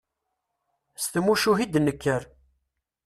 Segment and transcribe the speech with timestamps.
[1.01, 2.23] S tmucuha i d-nekker.